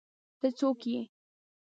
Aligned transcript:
ته 0.39 0.47
څوک 0.57 0.79
ېې 0.91 1.01